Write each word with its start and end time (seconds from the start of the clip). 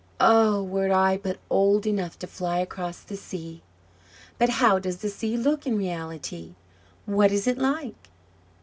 "Oh, 0.19 0.63
were 0.63 0.91
I 0.91 1.17
but 1.17 1.37
old 1.47 1.85
enough 1.85 2.17
to 2.17 2.25
fly 2.25 2.57
across 2.57 3.01
the 3.01 3.15
sea! 3.15 3.61
But 4.39 4.49
how 4.49 4.79
does 4.79 4.97
the 4.97 5.09
sea 5.09 5.37
look 5.37 5.67
in 5.67 5.77
reality? 5.77 6.55
What 7.05 7.31
is 7.31 7.45
it 7.45 7.59
like?" 7.59 8.09